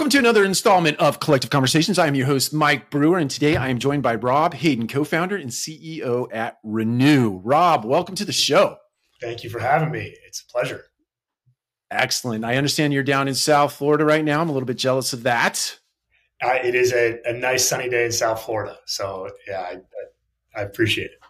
[0.00, 1.98] Welcome to another installment of Collective Conversations.
[1.98, 5.04] I am your host, Mike Brewer, and today I am joined by Rob Hayden, co
[5.04, 7.36] founder and CEO at Renew.
[7.44, 8.78] Rob, welcome to the show.
[9.20, 10.16] Thank you for having me.
[10.26, 10.86] It's a pleasure.
[11.90, 12.46] Excellent.
[12.46, 14.40] I understand you're down in South Florida right now.
[14.40, 15.78] I'm a little bit jealous of that.
[16.42, 18.78] Uh, it is a, a, nice sunny day in South Florida.
[18.86, 19.72] So, yeah, I,
[20.56, 21.20] I, I appreciate it.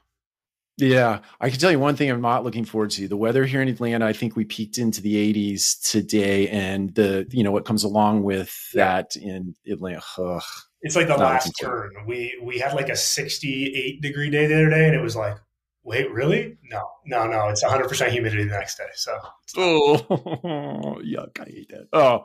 [0.80, 3.06] Yeah, I can tell you one thing I'm not looking forward to.
[3.06, 7.26] The weather here in Atlanta, I think we peaked into the 80s today, and the
[7.30, 10.02] you know what comes along with that in Atlanta.
[10.19, 10.42] Ugh,
[10.82, 11.91] it's like the last turn.
[12.06, 15.36] We we had like a 68 degree day the other day, and it was like,
[15.82, 16.56] wait, really?
[16.64, 17.48] No, no, no.
[17.48, 18.84] It's 100 percent humidity the next day.
[18.94, 19.19] So,
[19.56, 20.06] oh,
[21.05, 21.41] yuck!
[21.41, 21.88] I hate that.
[21.92, 22.24] Oh,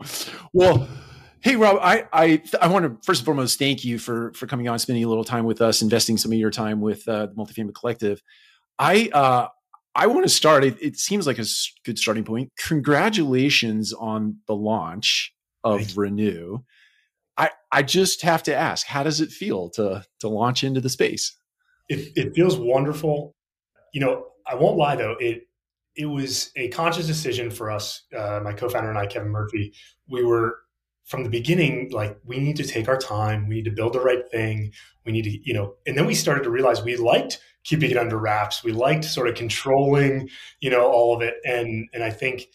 [0.54, 0.88] well.
[1.42, 4.68] Hey Rob, I I I want to first and foremost thank you for for coming
[4.68, 7.36] on, spending a little time with us, investing some of your time with uh, the
[7.36, 8.20] Multifamily Collective.
[8.80, 9.48] I uh,
[9.96, 10.64] I want to start.
[10.64, 11.46] It, it, seems like a
[11.86, 12.52] good starting point.
[12.58, 15.34] Congratulations on the launch
[15.64, 16.60] of Renew.
[17.38, 20.90] I I just have to ask, how does it feel to to launch into the
[20.90, 21.36] space?
[21.90, 23.36] It it feels wonderful.
[23.94, 25.16] You know, I won't lie though.
[25.20, 25.48] It
[25.96, 29.74] it was a conscious decision for us, uh, my co-founder and I, Kevin Murphy.
[30.10, 30.60] We were
[31.06, 33.48] from the beginning like we need to take our time.
[33.48, 34.72] We need to build the right thing.
[35.06, 37.98] We need to you know and then we started to realize we liked keeping it
[37.98, 38.64] under wraps.
[38.64, 41.36] We liked sort of controlling you know all of it.
[41.46, 42.48] And and i think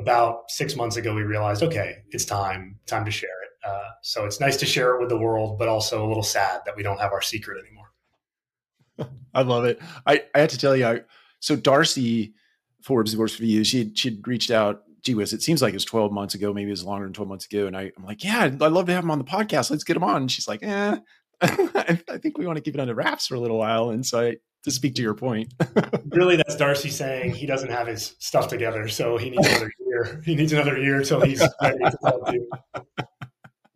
[0.00, 3.68] about six months ago we realized okay it's time time to share it.
[3.68, 6.60] Uh, so it's nice to share it with the world but also a little sad
[6.64, 9.10] that we don't have our secret anymore.
[9.34, 9.80] I love it.
[10.06, 11.00] I i had to tell you I,
[11.40, 12.34] so darcy
[12.82, 16.12] forbes works for you she she'd reached out gee whiz, it seems like it's 12
[16.12, 17.66] months ago, maybe it was longer than 12 months ago.
[17.66, 19.70] And I, am like, yeah, I'd love to have him on the podcast.
[19.70, 20.22] Let's get him on.
[20.22, 20.96] And she's like, eh,
[21.42, 23.90] I think we want to keep it under wraps for a little while.
[23.90, 25.54] And so I, to speak to your point,
[26.08, 30.22] really, that's Darcy saying he doesn't have his stuff together, so he needs another year.
[30.24, 32.38] He needs another year until he's ready to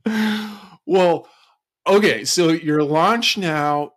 [0.07, 0.59] you.
[0.87, 1.27] Well,
[1.87, 3.93] okay, so your launch now.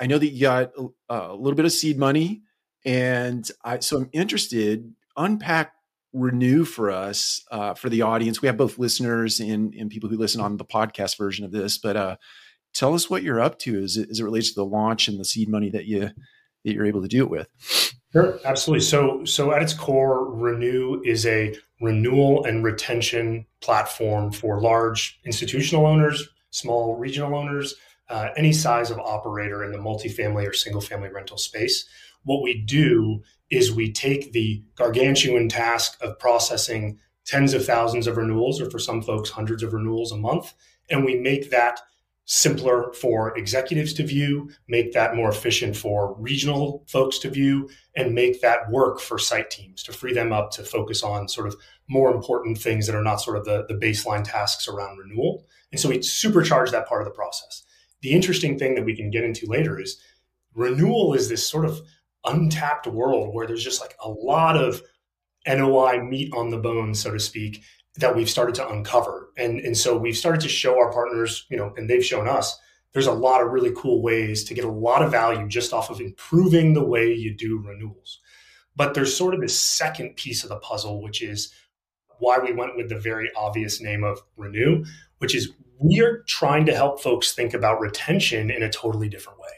[0.00, 2.42] I know that you got a, a little bit of seed money,
[2.84, 4.94] and I so I'm interested.
[5.16, 5.72] Unpack
[6.12, 8.42] renew for us uh, for the audience.
[8.42, 11.78] We have both listeners and, and people who listen on the podcast version of this,
[11.78, 12.16] but uh,
[12.74, 15.18] tell us what you're up to as it, as it relates to the launch and
[15.18, 16.10] the seed money that you
[16.64, 17.48] that you're able to do it with.
[18.12, 18.84] Sure, absolutely.
[18.84, 25.86] So, so at its core, Renew is a renewal and retention platform for large institutional
[25.86, 27.74] owners, small regional owners,
[28.10, 31.88] uh, any size of operator in the multifamily or single family rental space.
[32.24, 38.16] What we do is we take the gargantuan task of processing tens of thousands of
[38.16, 40.54] renewals, or for some folks, hundreds of renewals a month,
[40.88, 41.80] and we make that
[42.32, 48.14] simpler for executives to view, make that more efficient for regional folks to view, and
[48.14, 51.56] make that work for site teams to free them up to focus on sort of
[51.88, 55.44] more important things that are not sort of the, the baseline tasks around renewal.
[55.72, 57.64] And so we supercharge that part of the process.
[58.00, 60.00] The interesting thing that we can get into later is
[60.54, 61.80] renewal is this sort of
[62.24, 64.82] untapped world where there's just like a lot of
[65.46, 67.62] NOI meat on the bone, so to speak,
[67.96, 69.30] that we've started to uncover.
[69.36, 72.58] And, and so we've started to show our partners, you know, and they've shown us
[72.92, 75.90] there's a lot of really cool ways to get a lot of value just off
[75.90, 78.20] of improving the way you do renewals.
[78.76, 81.52] But there's sort of this second piece of the puzzle, which is
[82.18, 84.84] why we went with the very obvious name of Renew,
[85.18, 89.38] which is we are trying to help folks think about retention in a totally different
[89.38, 89.48] way.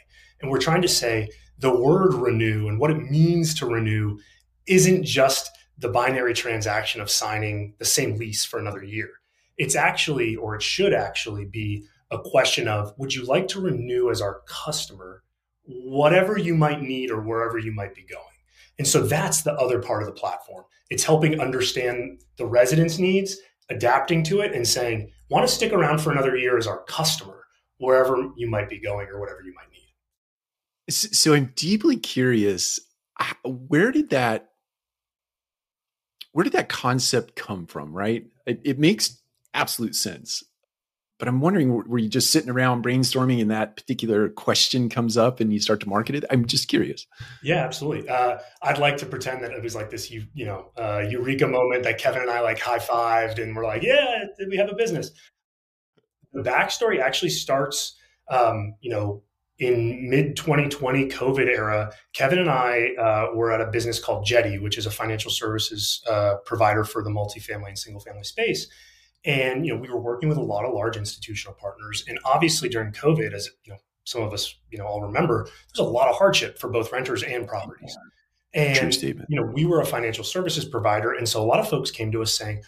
[0.40, 1.28] And we're trying to say,
[1.62, 4.18] the word renew and what it means to renew
[4.66, 9.10] isn't just the binary transaction of signing the same lease for another year.
[9.58, 14.10] It's actually, or it should actually be a question of would you like to renew
[14.10, 15.22] as our customer,
[15.64, 18.24] whatever you might need or wherever you might be going?
[18.78, 20.64] And so that's the other part of the platform.
[20.90, 23.36] It's helping understand the residents' needs,
[23.70, 27.44] adapting to it, and saying, want to stick around for another year as our customer,
[27.78, 29.71] wherever you might be going or whatever you might.
[30.90, 32.80] So I'm deeply curious.
[33.44, 34.48] Where did that
[36.32, 37.92] where did that concept come from?
[37.92, 39.22] Right, it, it makes
[39.54, 40.42] absolute sense.
[41.18, 45.38] But I'm wondering, were you just sitting around brainstorming, and that particular question comes up,
[45.38, 46.24] and you start to market it?
[46.30, 47.06] I'm just curious.
[47.44, 48.08] Yeah, absolutely.
[48.08, 51.46] Uh, I'd like to pretend that it was like this, you you know, uh, eureka
[51.46, 54.74] moment that Kevin and I like high fived, and we're like, yeah, we have a
[54.74, 55.12] business.
[56.32, 57.94] The backstory actually starts,
[58.28, 59.22] um, you know,
[59.58, 64.58] in mid 2020 COVID era, Kevin and I uh, were at a business called Jetty,
[64.58, 68.66] which is a financial services uh, provider for the multifamily and single family space.
[69.24, 72.04] And you know, we were working with a lot of large institutional partners.
[72.08, 75.86] And obviously, during COVID, as you know, some of us you know all remember, there's
[75.86, 77.96] a lot of hardship for both renters and properties.
[78.54, 81.90] And you know, we were a financial services provider, and so a lot of folks
[81.90, 82.62] came to us saying,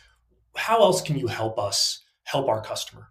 [0.54, 3.08] "How else can you help us help our customer.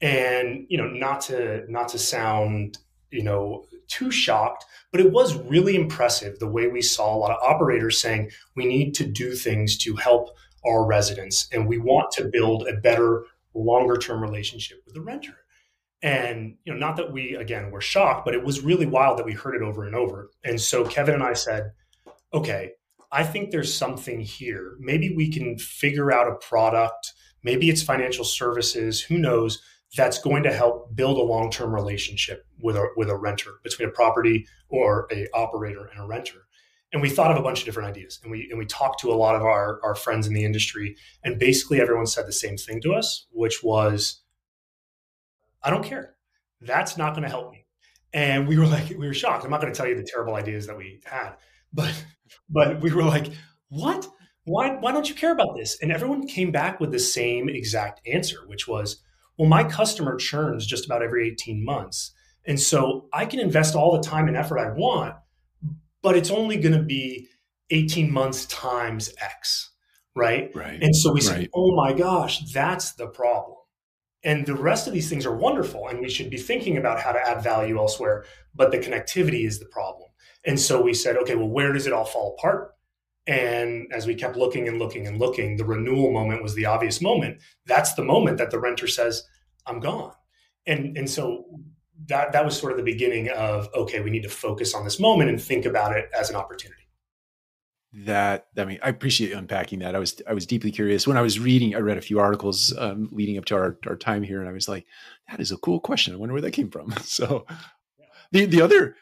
[0.00, 2.78] And you know, not to not to sound
[3.10, 7.32] you know too shocked, but it was really impressive the way we saw a lot
[7.32, 10.30] of operators saying we need to do things to help
[10.66, 13.24] our residents and we want to build a better
[13.54, 15.36] longer term relationship with the renter.
[16.02, 19.26] And you know, not that we again were shocked, but it was really wild that
[19.26, 20.30] we heard it over and over.
[20.44, 21.72] And so Kevin and I said,
[22.32, 22.72] okay,
[23.12, 24.76] I think there's something here.
[24.78, 27.12] Maybe we can figure out a product.
[27.42, 29.00] Maybe it's financial services.
[29.00, 29.60] Who knows?
[29.96, 33.92] That's going to help build a long-term relationship with a with a renter between a
[33.92, 36.46] property or a operator and a renter.
[36.92, 39.12] And we thought of a bunch of different ideas, and we and we talked to
[39.12, 42.56] a lot of our our friends in the industry, and basically everyone said the same
[42.56, 44.20] thing to us, which was,
[45.62, 46.14] "I don't care.
[46.60, 47.66] That's not going to help me."
[48.12, 49.44] And we were like, we were shocked.
[49.44, 51.34] I'm not going to tell you the terrible ideas that we had,
[51.72, 51.94] but
[52.48, 53.28] but we were like,
[53.68, 54.08] what?
[54.44, 55.78] Why, why don't you care about this?
[55.80, 59.00] And everyone came back with the same exact answer, which was,
[59.40, 62.12] well, my customer churns just about every 18 months.
[62.44, 65.14] And so I can invest all the time and effort I want,
[66.02, 67.26] but it's only going to be
[67.70, 69.70] 18 months times X.
[70.14, 70.50] Right.
[70.54, 70.82] Right.
[70.82, 71.50] And so we said, right.
[71.54, 73.56] oh my gosh, that's the problem.
[74.22, 77.12] And the rest of these things are wonderful, and we should be thinking about how
[77.12, 78.26] to add value elsewhere.
[78.54, 80.10] But the connectivity is the problem.
[80.44, 82.74] And so we said, okay, well, where does it all fall apart?
[83.26, 87.00] And as we kept looking and looking and looking, the renewal moment was the obvious
[87.00, 87.38] moment.
[87.64, 89.22] That's the moment that the renter says,
[89.66, 90.12] I'm gone.
[90.66, 91.44] And, and so
[92.06, 95.00] that, that was sort of the beginning of, okay, we need to focus on this
[95.00, 96.76] moment and think about it as an opportunity.
[97.92, 99.96] That I mean, I appreciate you unpacking that.
[99.96, 101.74] I was I was deeply curious when I was reading.
[101.74, 104.52] I read a few articles um, leading up to our, our time here, and I
[104.52, 104.86] was like,
[105.28, 106.14] "That is a cool question.
[106.14, 107.46] I wonder where that came from." So,
[108.30, 108.94] the the other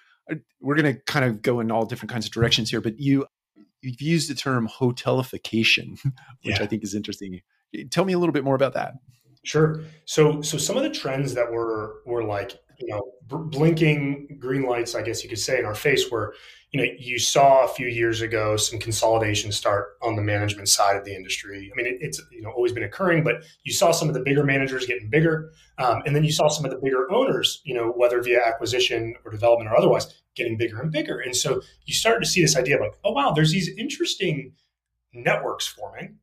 [0.60, 3.26] we're going to kind of go in all different kinds of directions here, but you
[3.82, 5.98] you've used the term hotelification,
[6.42, 6.62] which yeah.
[6.62, 7.40] I think is interesting.
[7.90, 8.94] Tell me a little bit more about that.
[9.44, 9.82] Sure.
[10.04, 14.94] So so some of the trends that were were like you know blinking green lights,
[14.94, 16.34] I guess you could say, in our face were
[16.72, 20.96] you know, you saw a few years ago some consolidation start on the management side
[20.96, 21.70] of the industry.
[21.72, 24.20] I mean, it, it's you know always been occurring, but you saw some of the
[24.20, 27.74] bigger managers getting bigger, um, and then you saw some of the bigger owners, you
[27.74, 31.18] know, whether via acquisition or development or otherwise, getting bigger and bigger.
[31.18, 34.52] And so you started to see this idea of like, oh wow, there's these interesting
[35.14, 36.18] networks forming,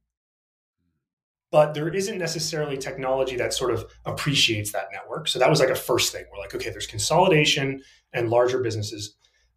[1.56, 5.30] but there isn't necessarily technology that sort of appreciates that network.
[5.30, 6.25] So that was like a first thing.
[6.30, 7.81] We're like, okay, there's consolidation
[8.13, 9.16] and larger businesses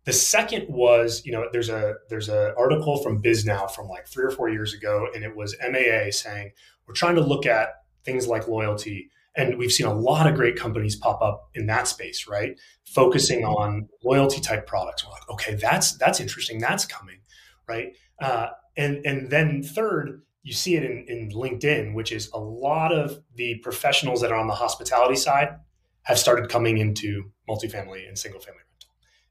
[0.08, 4.24] the second was, you know, there's a there's an article from Bisnow from like three
[4.24, 6.52] or four years ago, and it was MAA saying
[6.86, 10.56] we're trying to look at things like loyalty, and we've seen a lot of great
[10.56, 12.58] companies pop up in that space, right?
[12.86, 15.04] Focusing on loyalty type products.
[15.04, 16.58] We're like, okay, that's that's interesting.
[16.58, 17.20] That's coming,
[17.68, 17.88] right?
[18.18, 18.46] Uh,
[18.78, 23.20] and and then third, you see it in, in LinkedIn, which is a lot of
[23.34, 25.50] the professionals that are on the hospitality side
[26.04, 28.90] have started coming into multifamily and single family rental.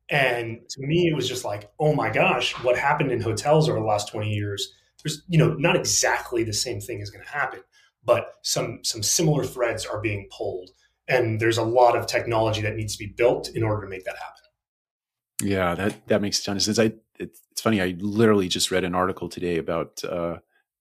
[0.10, 3.80] and to me, it was just like, oh my gosh, what happened in hotels over
[3.80, 4.72] the last 20 years?
[5.04, 7.62] There's, you know, not exactly the same thing is going to happen,
[8.06, 10.70] but some some similar threads are being pulled.
[11.08, 14.06] And there's a lot of technology that needs to be built in order to make
[14.06, 15.50] that happen.
[15.50, 16.78] Yeah, that that makes a ton of sense.
[16.78, 17.82] I it's, it's funny.
[17.82, 20.38] I literally just read an article today about uh,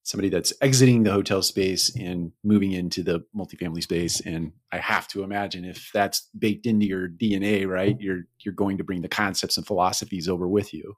[0.06, 4.20] somebody that's exiting the hotel space and moving into the multifamily space.
[4.20, 8.78] And i have to imagine if that's baked into your dna right you're you're going
[8.78, 10.96] to bring the concepts and philosophies over with you.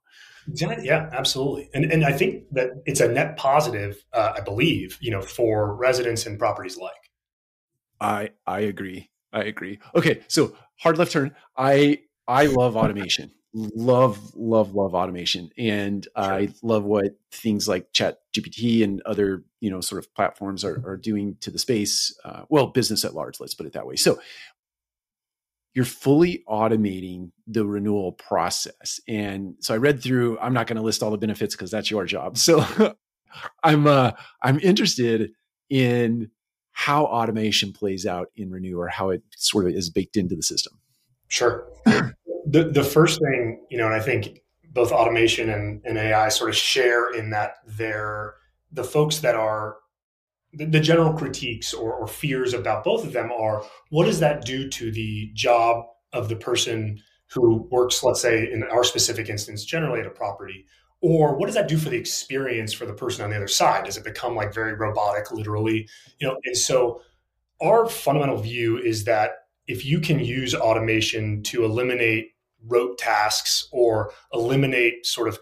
[0.84, 1.70] Yeah absolutely.
[1.72, 5.74] And and i think that it's a net positive uh, i believe you know for
[5.74, 6.92] residents and properties like
[8.00, 9.10] i i agree.
[9.32, 9.78] I agree.
[9.94, 11.34] Okay so hard left turn.
[11.56, 16.24] I i love automation love love love automation and sure.
[16.24, 20.82] i love what things like chat gpt and other you know sort of platforms are,
[20.86, 23.96] are doing to the space uh, well business at large let's put it that way.
[23.96, 24.20] So
[25.74, 30.82] you're fully automating the renewal process and so i read through i'm not going to
[30.82, 32.36] list all the benefits because that's your job.
[32.48, 32.64] So
[33.62, 34.12] i'm uh
[34.42, 35.30] i'm interested
[35.70, 36.30] in
[36.72, 40.42] how automation plays out in renew or how it sort of is baked into the
[40.42, 40.78] system.
[41.28, 41.66] Sure
[42.50, 44.40] the the first thing you know, and I think
[44.70, 48.34] both automation and, and AI sort of share in that they're
[48.72, 49.76] the folks that are
[50.52, 54.44] the, the general critiques or, or fears about both of them are what does that
[54.44, 56.98] do to the job of the person
[57.30, 60.64] who works, let's say, in our specific instance, generally at a property,
[61.00, 63.84] or what does that do for the experience for the person on the other side?
[63.84, 65.88] Does it become like very robotic, literally?
[66.18, 67.02] You know, and so
[67.60, 69.32] our fundamental view is that
[69.66, 72.30] if you can use automation to eliminate
[72.66, 75.38] rote tasks or eliminate sort of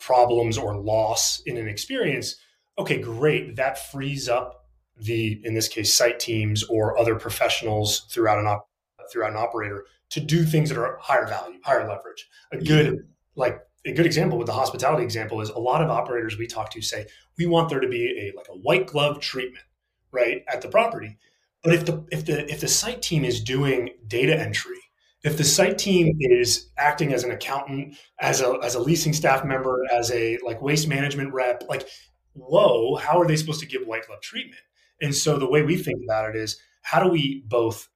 [0.00, 2.36] problems or loss in an experience,
[2.78, 3.56] okay, great.
[3.56, 4.66] That frees up
[4.96, 8.68] the in this case site teams or other professionals throughout an op-
[9.10, 12.28] throughout an operator to do things that are higher value, higher leverage.
[12.52, 13.00] A good yeah.
[13.34, 16.70] like a good example with the hospitality example is a lot of operators we talk
[16.70, 17.06] to say
[17.36, 19.64] we want there to be a like a white glove treatment
[20.12, 21.18] right at the property.
[21.62, 24.78] But if the if the if the site team is doing data entry,
[25.24, 29.44] if the site team is acting as an accountant, as a as a leasing staff
[29.44, 31.88] member, as a like waste management rep, like
[32.34, 34.60] whoa, how are they supposed to give white glove treatment?
[35.00, 37.88] And so the way we think about it is how do we both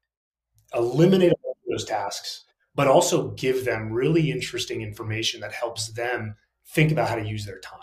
[0.75, 1.33] eliminate
[1.69, 2.45] those tasks,
[2.75, 6.35] but also give them really interesting information that helps them
[6.67, 7.81] think about how to use their time.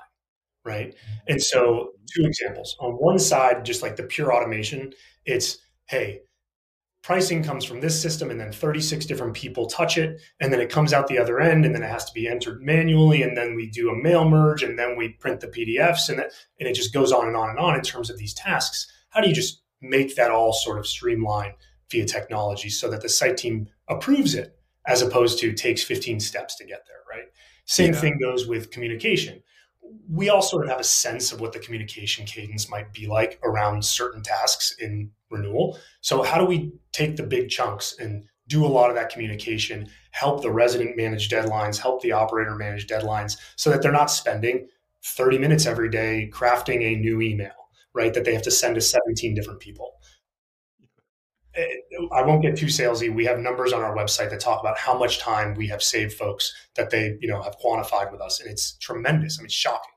[0.64, 0.96] Right.
[1.28, 2.76] And so, two examples.
[2.80, 6.22] On one side, just like the pure automation, it's hey,
[7.06, 10.72] pricing comes from this system and then 36 different people touch it and then it
[10.72, 13.54] comes out the other end and then it has to be entered manually and then
[13.54, 16.74] we do a mail merge and then we print the pdfs and, that, and it
[16.74, 18.92] just goes on and on and on in terms of these tasks.
[19.10, 21.54] How do you just make that all sort of streamline
[21.92, 24.58] via technology so that the site team approves it
[24.88, 27.28] as opposed to takes 15 steps to get there right?
[27.66, 28.00] Same yeah.
[28.00, 29.44] thing goes with communication
[30.10, 33.40] we all sort of have a sense of what the communication cadence might be like
[33.44, 35.78] around certain tasks in renewal.
[36.02, 39.90] So, how do we take the big chunks and do a lot of that communication,
[40.12, 44.68] help the resident manage deadlines, help the operator manage deadlines so that they're not spending
[45.04, 48.14] 30 minutes every day crafting a new email, right?
[48.14, 49.94] That they have to send to 17 different people.
[52.12, 53.14] I won't get too salesy.
[53.14, 56.14] We have numbers on our website that talk about how much time we have saved
[56.14, 59.40] folks that they, you know, have quantified with us, and it's tremendous.
[59.40, 59.92] I mean, shocking.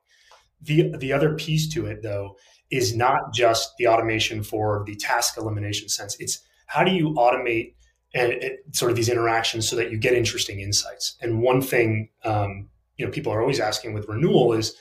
[0.63, 2.37] The the other piece to it, though,
[2.71, 6.17] is not just the automation for the task elimination sense.
[6.21, 7.75] It's how do you automate
[8.15, 8.35] and
[8.73, 11.17] sort of these interactions so that you get interesting insights.
[11.21, 14.75] And one thing, um, you know, people are always asking with renewal is,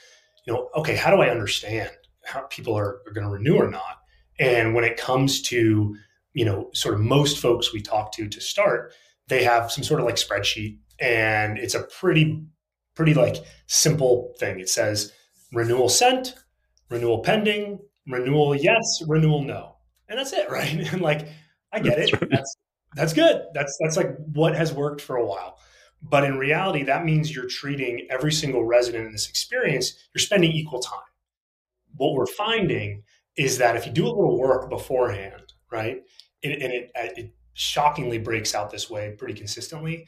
[0.46, 1.90] you know, okay, how do I understand
[2.24, 4.02] how people are, are going to renew or not?
[4.40, 5.96] And when it comes to
[6.38, 8.94] you know, sort of most folks we talk to to start,
[9.28, 12.44] they have some sort of like spreadsheet and it's a pretty,
[12.94, 14.60] pretty like simple thing.
[14.60, 15.12] It says
[15.52, 16.36] renewal sent,
[16.92, 19.78] renewal pending, renewal yes, renewal no.
[20.08, 20.72] And that's it, right?
[20.94, 21.28] And like,
[21.74, 22.30] I get it.
[22.30, 22.56] That's
[22.96, 23.42] that's good.
[23.56, 25.58] That's that's like what has worked for a while.
[26.04, 30.52] But in reality, that means you're treating every single resident in this experience, you're spending
[30.52, 31.00] equal time.
[31.96, 33.02] What we're finding
[33.36, 36.04] is that if you do a little work beforehand, right?
[36.44, 40.08] And, and it, uh, it shockingly breaks out this way pretty consistently.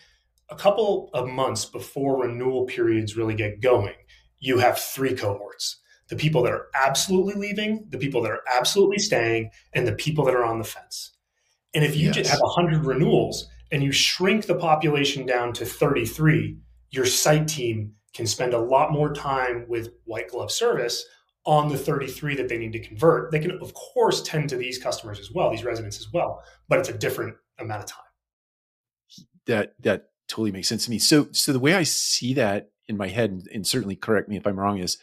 [0.49, 3.95] A couple of months before renewal periods really get going,
[4.39, 5.77] you have three cohorts
[6.09, 10.25] the people that are absolutely leaving, the people that are absolutely staying, and the people
[10.25, 11.11] that are on the fence.
[11.75, 12.15] And if you yes.
[12.15, 16.57] just have 100 renewals and you shrink the population down to 33,
[16.89, 21.05] your site team can spend a lot more time with white glove service
[21.49, 23.31] on the 33 that they need to convert.
[23.31, 26.77] They can, of course, tend to these customers as well, these residents as well, but
[26.77, 28.03] it's a different amount of time.
[29.47, 30.99] That that totally makes sense to me.
[30.99, 34.37] So so the way I see that in my head, and, and certainly correct me
[34.37, 34.99] if I'm wrong, is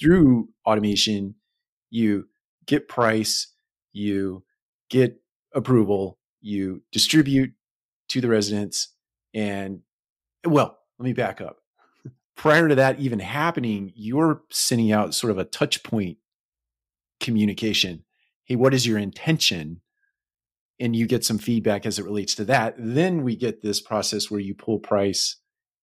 [0.00, 1.36] through automation,
[1.90, 2.26] you
[2.66, 3.46] get price,
[3.92, 4.42] you
[4.90, 5.16] get
[5.54, 7.52] approval, you distribute
[8.08, 8.88] to the residents,
[9.32, 9.82] and
[10.44, 11.58] well, let me back up
[12.36, 16.18] prior to that even happening, you're sending out sort of a touch point
[17.20, 18.04] communication.
[18.44, 19.80] Hey, what is your intention?
[20.78, 22.74] And you get some feedback as it relates to that.
[22.78, 25.36] Then we get this process where you pull price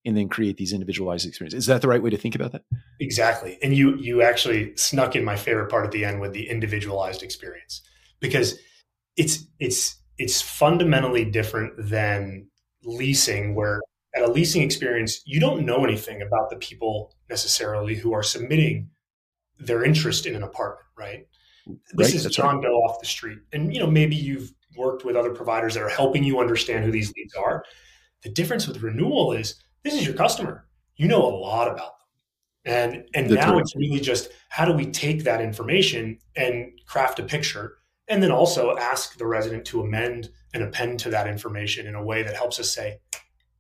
[0.05, 1.59] and then create these individualized experiences.
[1.59, 2.63] Is that the right way to think about that?
[2.99, 3.57] Exactly.
[3.63, 7.23] And you you actually snuck in my favorite part at the end with the individualized
[7.23, 7.81] experience
[8.19, 8.59] because
[9.17, 12.47] it's it's it's fundamentally different than
[12.83, 13.79] leasing where
[14.15, 18.89] at a leasing experience, you don't know anything about the people necessarily who are submitting
[19.59, 21.27] their interest in an apartment, right?
[21.93, 22.63] This right, is John right.
[22.63, 23.39] Doe off the street.
[23.53, 26.91] And you know, maybe you've worked with other providers that are helping you understand who
[26.91, 27.63] these leads are.
[28.23, 30.67] The difference with renewal is this is your customer.
[30.95, 32.03] You know a lot about them.
[32.65, 33.61] And and That's now right.
[33.61, 37.77] it's really just how do we take that information and craft a picture
[38.07, 42.03] and then also ask the resident to amend and append to that information in a
[42.03, 42.99] way that helps us say,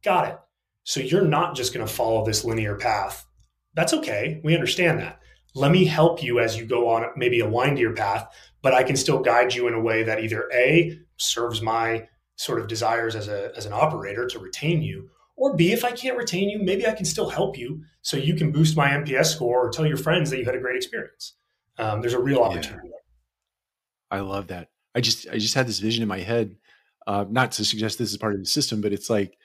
[0.03, 0.37] Got it.
[0.83, 3.25] So you're not just going to follow this linear path.
[3.73, 4.41] That's okay.
[4.43, 5.19] We understand that.
[5.55, 8.27] Let me help you as you go on maybe a windier path,
[8.61, 12.59] but I can still guide you in a way that either A serves my sort
[12.59, 16.17] of desires as a as an operator to retain you, or B, if I can't
[16.17, 19.67] retain you, maybe I can still help you so you can boost my NPS score
[19.67, 21.35] or tell your friends that you had a great experience.
[21.77, 24.17] Um, there's a real opportunity yeah.
[24.17, 24.69] I love that.
[24.95, 26.55] I just I just had this vision in my head,
[27.07, 29.37] uh, not to suggest this is part of the system, but it's like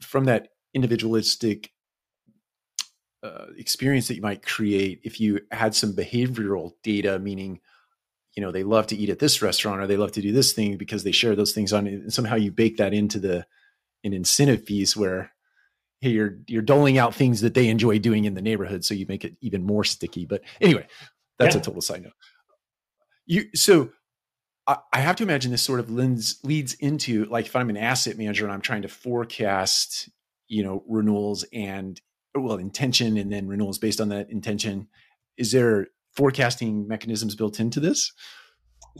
[0.00, 1.70] from that individualistic
[3.22, 7.60] uh, experience that you might create if you had some behavioral data, meaning
[8.36, 10.52] you know they love to eat at this restaurant or they love to do this
[10.52, 13.46] thing because they share those things on and somehow you bake that into the
[14.04, 15.32] an incentive piece where
[16.00, 19.06] hey, you're you're doling out things that they enjoy doing in the neighborhood so you
[19.08, 20.86] make it even more sticky but anyway
[21.38, 21.60] that's yeah.
[21.60, 22.12] a total side note
[23.24, 23.90] you so
[24.68, 28.18] I, have to imagine this sort of lends leads into like if i'm an asset
[28.18, 30.08] manager and i'm trying to forecast
[30.48, 32.00] you know renewals and
[32.34, 34.88] well intention and then renewals based on that intention
[35.36, 38.12] is there forecasting mechanisms built into this?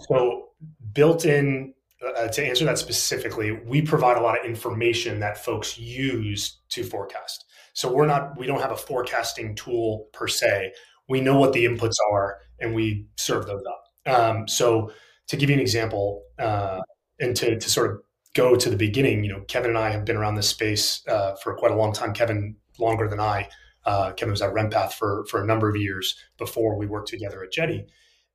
[0.08, 0.48] So
[0.92, 1.74] built in
[2.16, 6.84] uh, to answer that specifically we provide a lot of information that folks use to
[6.84, 7.44] forecast.
[7.72, 10.72] So we're not we don't have a forecasting tool per se.
[11.08, 14.14] We know what the inputs are and we serve those up.
[14.14, 14.92] Um, so
[15.28, 16.80] to give you an example uh,
[17.18, 18.00] and to, to sort of
[18.34, 21.34] go to the beginning, you know, Kevin and I have been around this space uh,
[21.42, 22.12] for quite a long time.
[22.12, 23.48] Kevin longer than I.
[23.84, 27.42] Uh, Kevin was at RentPath for for a number of years before we worked together
[27.42, 27.86] at Jetty.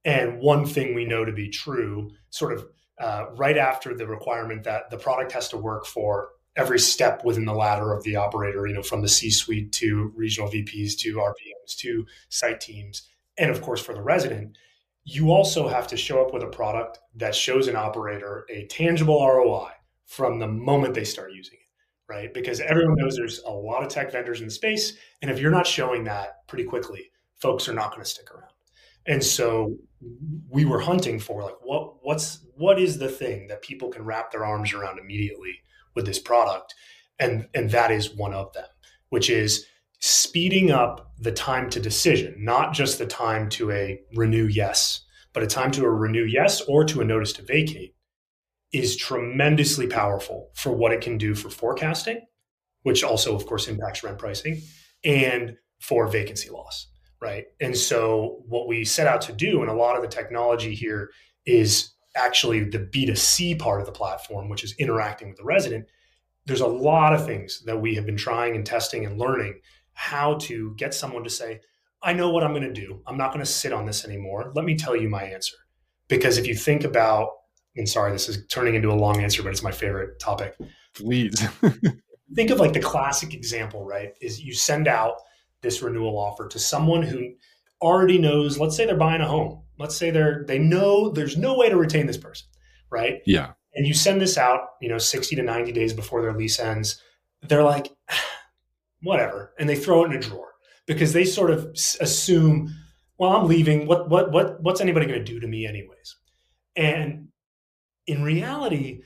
[0.03, 2.65] And one thing we know to be true, sort of
[2.99, 7.45] uh, right after the requirement that the product has to work for every step within
[7.45, 11.77] the ladder of the operator, you know, from the C-suite to regional VPs to RPMs
[11.77, 13.07] to site teams,
[13.37, 14.57] and of course for the resident,
[15.03, 19.25] you also have to show up with a product that shows an operator a tangible
[19.25, 19.69] ROI
[20.05, 22.33] from the moment they start using it, right?
[22.33, 24.93] Because everyone knows there's a lot of tech vendors in the space.
[25.21, 28.51] And if you're not showing that pretty quickly, folks are not going to stick around.
[29.07, 29.75] And so
[30.49, 34.31] we were hunting for like what what's what is the thing that people can wrap
[34.31, 35.59] their arms around immediately
[35.95, 36.73] with this product
[37.19, 38.65] and and that is one of them
[39.09, 39.65] which is
[40.01, 45.43] speeding up the time to decision not just the time to a renew yes but
[45.43, 47.95] a time to a renew yes or to a notice to vacate
[48.73, 52.21] is tremendously powerful for what it can do for forecasting,
[52.83, 54.61] which also, of course, impacts rent pricing
[55.03, 56.87] and for vacancy loss,
[57.21, 57.45] right?
[57.59, 61.11] And so, what we set out to do, and a lot of the technology here
[61.45, 65.85] is actually the B2C part of the platform, which is interacting with the resident.
[66.45, 69.59] There's a lot of things that we have been trying and testing and learning
[70.01, 71.59] how to get someone to say,
[72.01, 73.01] I know what I'm going to do.
[73.05, 74.51] I'm not going to sit on this anymore.
[74.55, 75.55] Let me tell you my answer.
[76.07, 77.29] Because if you think about
[77.75, 80.55] and sorry, this is turning into a long answer, but it's my favorite topic.
[80.93, 81.41] Please.
[82.35, 84.13] Think of like the classic example, right?
[84.21, 85.15] Is you send out
[85.61, 87.33] this renewal offer to someone who
[87.81, 89.63] already knows, let's say they're buying a home.
[89.79, 92.47] Let's say they're they know there's no way to retain this person,
[92.89, 93.19] right?
[93.25, 93.53] Yeah.
[93.73, 97.01] And you send this out, you know, 60 to 90 days before their lease ends.
[97.41, 97.91] They're like,
[99.01, 99.53] whatever.
[99.59, 100.51] And they throw it in a drawer
[100.85, 101.65] because they sort of
[101.99, 102.73] assume,
[103.17, 103.87] well, I'm leaving.
[103.87, 106.15] What what what what's anybody going to do to me anyways?
[106.75, 107.27] And
[108.07, 109.01] in reality,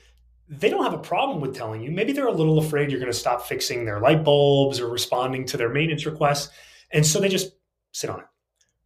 [0.48, 1.92] they don't have a problem with telling you.
[1.92, 5.46] Maybe they're a little afraid you're going to stop fixing their light bulbs or responding
[5.46, 6.50] to their maintenance requests.
[6.92, 7.54] And so they just
[7.92, 8.26] sit on it.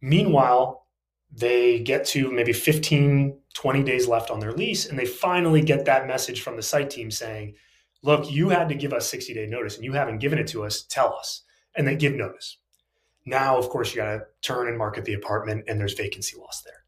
[0.00, 0.86] Meanwhile,
[1.30, 5.84] they get to maybe 15, 20 days left on their lease, and they finally get
[5.84, 7.54] that message from the site team saying,
[8.02, 10.64] Look, you had to give us 60 day notice and you haven't given it to
[10.64, 10.82] us.
[10.82, 11.42] Tell us.
[11.76, 12.58] And they give notice.
[13.26, 16.62] Now, of course, you got to turn and market the apartment, and there's vacancy loss
[16.62, 16.80] there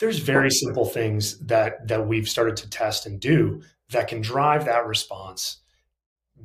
[0.00, 4.64] there's very simple things that that we've started to test and do that can drive
[4.64, 5.58] that response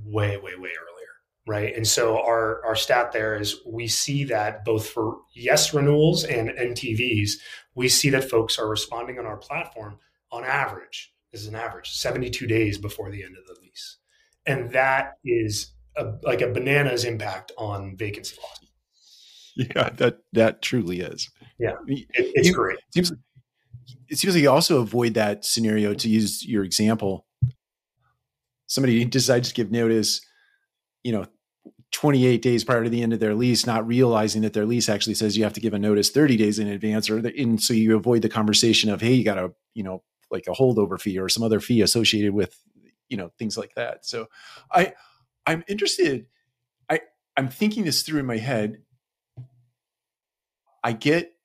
[0.04, 1.14] way way way earlier
[1.48, 6.26] right and so our our stat there is we see that both for yes renewals
[6.26, 7.32] and ntvs
[7.74, 9.98] we see that folks are responding on our platform
[10.32, 13.98] on average is an average 72 days before the end of the lease.
[14.46, 18.60] And that is a, like a bananas impact on vacancy loss.
[19.56, 21.30] Yeah that that truly is.
[21.58, 22.78] Yeah it, it's you, great.
[22.94, 23.14] seems
[24.10, 27.26] it seems like you also avoid that scenario to use your example.
[28.68, 30.22] Somebody decides to give notice,
[31.04, 31.26] you know,
[31.92, 35.14] 28 days prior to the end of their lease, not realizing that their lease actually
[35.14, 37.74] says you have to give a notice 30 days in advance, or the, and so
[37.74, 41.20] you avoid the conversation of, hey, you got to, you know, like a holdover fee
[41.20, 42.60] or some other fee associated with,
[43.10, 44.06] you know, things like that.
[44.06, 44.28] So,
[44.72, 44.94] I,
[45.46, 46.26] I'm interested.
[46.90, 47.02] I,
[47.38, 48.80] I'm thinking this through in my head.
[50.84, 51.36] I get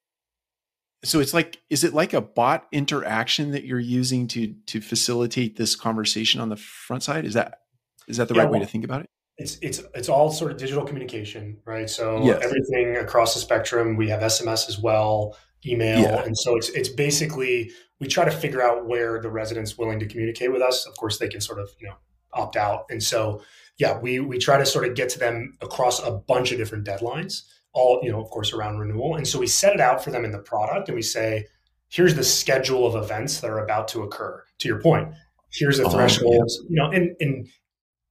[1.05, 5.57] so it's like is it like a bot interaction that you're using to to facilitate
[5.57, 7.61] this conversation on the front side is that
[8.07, 9.07] is that the yeah, right well, way to think about it
[9.39, 12.43] it's it's it's all sort of digital communication right so yes.
[12.43, 16.23] everything across the spectrum we have sms as well email yeah.
[16.23, 20.07] and so it's it's basically we try to figure out where the resident's willing to
[20.07, 21.95] communicate with us of course they can sort of you know
[22.33, 23.43] opt out and so
[23.79, 26.87] yeah we we try to sort of get to them across a bunch of different
[26.87, 29.17] deadlines all, you know, of course, around renewal.
[29.17, 31.47] And so we set it out for them in the product and we say,
[31.89, 34.43] here's the schedule of events that are about to occur.
[34.59, 35.09] To your point,
[35.53, 36.69] here's the oh, thresholds, yeah.
[36.69, 37.49] you know, and, and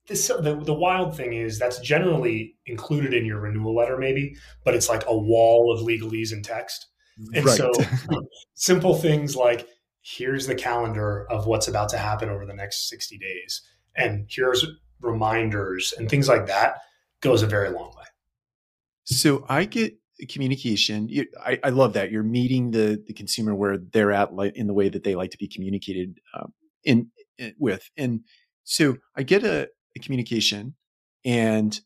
[0.07, 4.73] this, the, the wild thing is that's generally included in your renewal letter, maybe, but
[4.73, 6.87] it's like a wall of legalese and text.
[7.33, 7.57] And right.
[7.57, 7.71] so
[8.55, 9.67] simple things like
[10.01, 13.61] here's the calendar of what's about to happen over the next 60 days.
[13.95, 14.65] And here's
[15.01, 16.75] reminders and things like that
[17.21, 18.05] goes a very long way.
[19.05, 21.09] So I get communication.
[21.43, 24.89] I, I love that you're meeting the the consumer where they're at, in the way
[24.89, 27.89] that they like to be communicated um, in, in, with.
[27.97, 28.21] And
[28.63, 30.75] so I get a, a communication,
[31.25, 31.79] and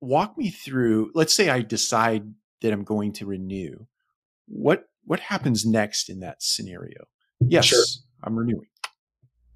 [0.00, 1.10] walk me through.
[1.14, 2.24] Let's say I decide
[2.62, 3.86] that I'm going to renew.
[4.46, 7.04] What what happens next in that scenario?
[7.40, 7.84] Yes, sure.
[8.22, 8.66] I'm renewing.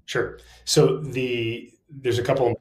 [0.05, 0.39] Sure.
[0.65, 2.53] So the there's a couple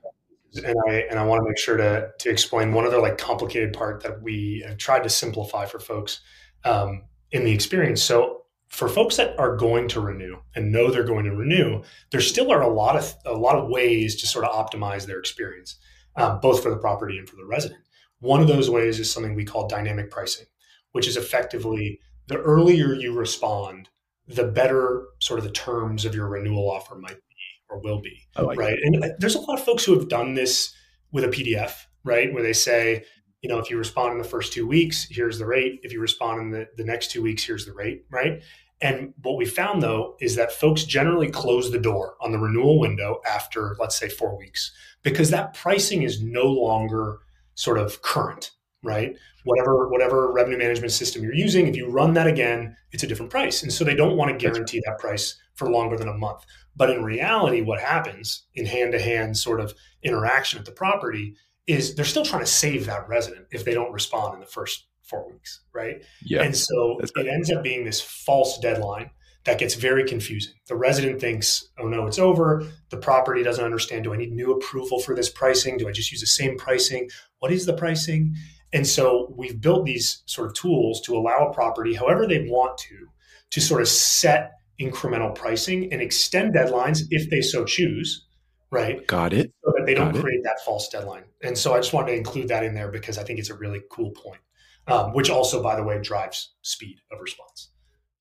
[0.54, 3.72] and I and I want to make sure to to explain one other like complicated
[3.72, 6.20] part that we have tried to simplify for folks
[6.64, 8.02] um, in the experience.
[8.02, 12.20] So for folks that are going to renew and know they're going to renew, there
[12.20, 15.76] still are a lot of a lot of ways to sort of optimize their experience,
[16.16, 17.80] um, both for the property and for the resident.
[18.20, 20.46] One of those ways is something we call dynamic pricing,
[20.92, 23.88] which is effectively the earlier you respond,
[24.28, 27.22] the better sort of the terms of your renewal offer might be
[27.70, 28.26] or will be.
[28.36, 28.56] Right.
[28.56, 28.78] That.
[28.82, 30.74] And uh, there's a lot of folks who have done this
[31.12, 31.72] with a PDF,
[32.04, 32.32] right?
[32.32, 33.04] Where they say,
[33.42, 35.80] you know, if you respond in the first two weeks, here's the rate.
[35.82, 38.42] If you respond in the, the next two weeks, here's the rate, right?
[38.80, 42.78] And what we found though is that folks generally close the door on the renewal
[42.78, 47.18] window after, let's say, four weeks, because that pricing is no longer
[47.54, 48.52] sort of current,
[48.88, 49.14] right?
[49.44, 53.30] Whatever whatever revenue management system you're using, if you run that again, it's a different
[53.30, 53.62] price.
[53.62, 56.44] And so they don't want to guarantee that price for longer than a month.
[56.74, 61.34] But in reality, what happens in hand-to-hand sort of interaction at the property
[61.66, 64.86] is they're still trying to save that resident if they don't respond in the first
[65.02, 66.02] four weeks, right?
[66.22, 66.42] Yeah.
[66.42, 69.10] And so it ends up being this false deadline
[69.44, 70.52] that gets very confusing.
[70.66, 72.64] The resident thinks, oh no, it's over.
[72.90, 74.04] The property doesn't understand.
[74.04, 75.78] Do I need new approval for this pricing?
[75.78, 77.08] Do I just use the same pricing?
[77.38, 78.34] What is the pricing?
[78.72, 82.78] And so we've built these sort of tools to allow a property, however they want
[82.78, 83.08] to,
[83.50, 88.26] to sort of set incremental pricing and extend deadlines if they so choose,
[88.70, 89.06] right?
[89.06, 89.52] Got it.
[89.64, 91.24] So that they don't create that false deadline.
[91.42, 93.54] And so I just wanted to include that in there because I think it's a
[93.54, 94.40] really cool point,
[94.86, 97.70] um, which also, by the way, drives speed of response.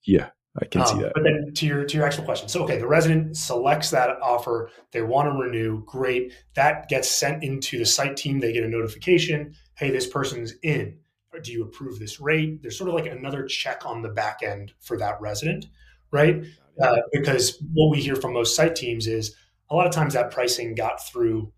[0.06, 0.30] Yeah.
[0.60, 1.12] I can um, see that.
[1.14, 2.50] But then to your to your actual question.
[2.50, 6.34] So okay, the resident selects that offer, they want to renew, great.
[6.56, 10.98] That gets sent into the site team, they get a notification, hey, this person's in.
[11.42, 12.62] Do you approve this rate?
[12.62, 15.68] There's sort of like another check on the back end for that resident,
[16.12, 16.44] right?
[16.82, 19.36] Uh, because what we hear from most site teams is
[19.70, 21.52] a lot of times that pricing got through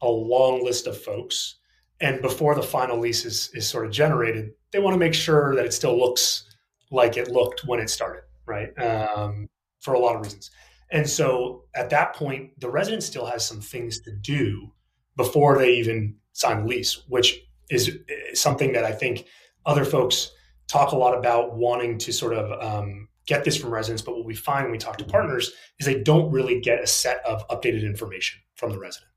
[0.00, 1.56] a long list of folks.
[2.00, 5.54] And before the final lease is, is sort of generated, they want to make sure
[5.56, 6.44] that it still looks
[6.90, 8.76] like it looked when it started right?
[8.80, 9.48] Um,
[9.80, 10.50] for a lot of reasons.
[10.90, 14.72] And so at that point, the resident still has some things to do
[15.16, 17.98] before they even sign a lease, which is
[18.34, 19.26] something that I think
[19.66, 20.32] other folks
[20.68, 24.02] talk a lot about wanting to sort of um, get this from residents.
[24.02, 26.86] But what we find when we talk to partners is they don't really get a
[26.86, 29.10] set of updated information from the resident.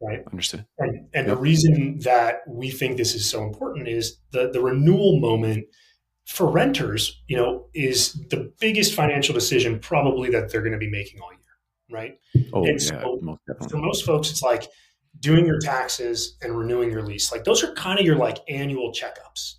[0.00, 0.22] Right.
[0.30, 0.66] Understood.
[0.78, 1.36] And, and yep.
[1.36, 5.64] the reason that we think this is so important is the, the renewal moment
[6.26, 10.90] for renters, you know, is the biggest financial decision probably that they're going to be
[10.90, 12.18] making all year, right?
[12.52, 13.40] Oh, and yeah, so most
[13.70, 14.68] for most folks, it's like
[15.20, 17.32] doing your taxes and renewing your lease.
[17.32, 19.54] Like those are kind of your like annual checkups.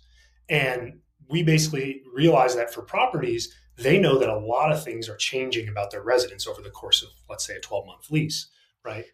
[0.48, 5.16] And we basically realize that for properties, they know that a lot of things are
[5.16, 8.48] changing about their residence over the course of, let's say, a 12 month lease,
[8.84, 9.04] right?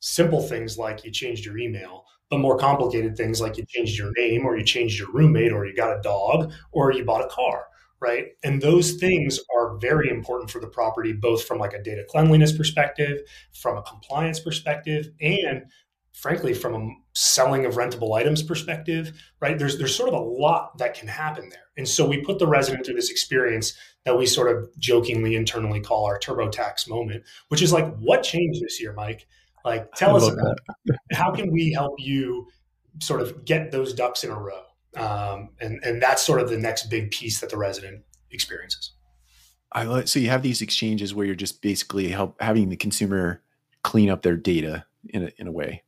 [0.00, 4.12] Simple things like you changed your email but more complicated things like you changed your
[4.16, 7.28] name or you changed your roommate or you got a dog or you bought a
[7.28, 7.66] car
[8.00, 8.26] right?
[8.44, 12.56] And those things are very important for the property both from like a data cleanliness
[12.56, 13.20] perspective
[13.52, 15.64] from a compliance perspective and
[16.12, 19.58] frankly from a selling of rentable items perspective right?
[19.58, 21.60] There's there's sort of a lot that can happen there.
[21.76, 25.80] And so we put the resident through this experience that we sort of jokingly internally
[25.80, 29.26] call our turbotax moment which is like what changed this year mike?
[29.66, 30.58] Like, tell us about
[31.12, 32.46] how can we help you
[33.02, 34.62] sort of get those ducks in a row?
[34.96, 38.92] Um, and and that's sort of the next big piece that the resident experiences.
[39.72, 43.42] I so you have these exchanges where you're just basically help having the consumer
[43.82, 45.82] clean up their data in a, in a way,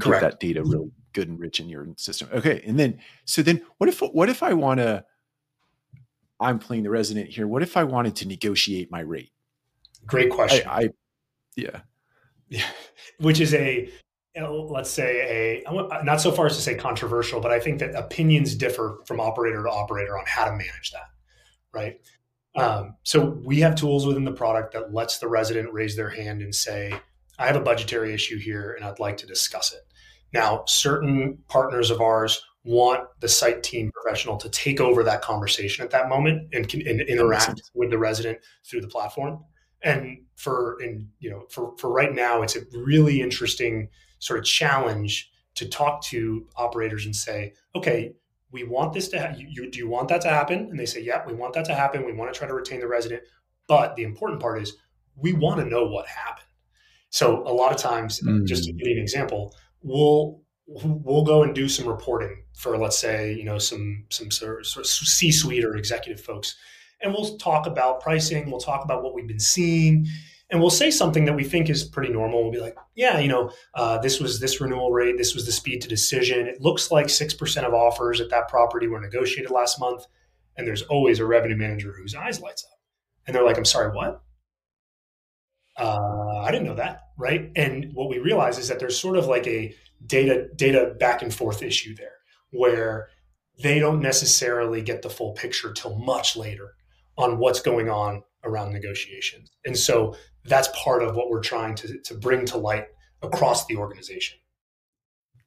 [0.00, 0.22] Correct.
[0.22, 2.28] get that data really good and rich in your system.
[2.32, 5.04] Okay, and then so then what if what if I want to?
[6.40, 7.46] I'm playing the resident here.
[7.46, 9.30] What if I wanted to negotiate my rate?
[10.06, 10.66] Great question.
[10.66, 10.88] I, I
[11.56, 11.80] yeah.
[13.18, 13.88] which is a
[14.34, 18.54] let's say a not so far as to say controversial, but I think that opinions
[18.54, 21.10] differ from operator to operator on how to manage that,
[21.72, 22.00] right?
[22.54, 26.42] Um, so we have tools within the product that lets the resident raise their hand
[26.42, 26.92] and say,
[27.38, 29.80] "I have a budgetary issue here, and I'd like to discuss it."
[30.32, 35.84] Now, certain partners of ours want the site team professional to take over that conversation
[35.84, 39.44] at that moment and, can, and interact with the resident through the platform.
[39.82, 43.88] And for in you know for for right now, it's a really interesting
[44.22, 48.12] sort of challenge to talk to operators and say, okay,
[48.52, 50.60] we want this to ha- you, you, do you want that to happen?
[50.70, 52.06] And they say, yeah, we want that to happen.
[52.06, 53.22] We want to try to retain the resident,
[53.66, 54.76] but the important part is
[55.16, 56.46] we want to know what happened.
[57.10, 58.46] So a lot of times, mm.
[58.46, 62.96] just to give you an example, we'll we'll go and do some reporting for let's
[62.96, 66.56] say you know some some sort of c-suite or executive folks
[67.02, 70.06] and we'll talk about pricing we'll talk about what we've been seeing
[70.52, 72.42] and we'll say something that we think is pretty normal.
[72.42, 75.18] We'll be like yeah you know uh, this was this renewal rate.
[75.18, 76.46] This was the speed to decision.
[76.46, 80.06] It looks like 6% of offers at that property were negotiated last month
[80.56, 82.78] and there's always a revenue manager whose eyes lights up.
[83.26, 84.22] And they're like i'm sorry what?
[85.76, 87.50] Uh, i didn't know that right?
[87.56, 91.32] And what we realize is that there's sort of like a data data back and
[91.32, 92.16] forth issue there
[92.50, 93.08] where
[93.62, 96.74] they don't necessarily get the full picture till much later
[97.16, 99.50] on what's going on around negotiations.
[99.64, 102.86] And so that's part of what we're trying to, to bring to light
[103.22, 104.38] across the organization.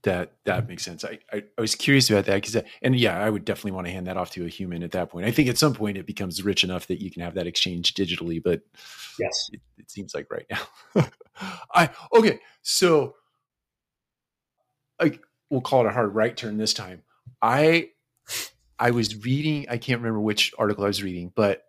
[0.03, 1.03] That that makes sense.
[1.03, 3.87] I, I, I was curious about that because uh, and yeah, I would definitely want
[3.87, 5.25] to hand that off to a human at that point.
[5.25, 7.95] I think at some point it becomes rich enough that you can have that exchange
[7.95, 8.61] digitally, but
[9.19, 11.07] yes, it, it seems like right now.
[11.73, 13.15] I okay, so
[14.99, 15.17] I,
[15.49, 17.01] we'll call it a hard right turn this time.
[17.41, 17.89] I
[18.77, 21.63] I was reading, I can't remember which article I was reading, but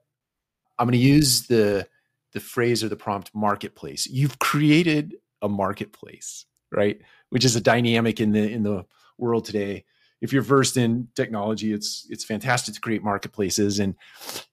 [0.79, 1.89] I'm going to use the
[2.33, 4.07] the phrase or the prompt marketplace.
[4.07, 7.01] You've created a marketplace, right?
[7.31, 8.85] Which is a dynamic in the in the
[9.19, 9.85] world today.
[10.21, 13.95] If you're versed in technology, it's it's fantastic to create marketplaces and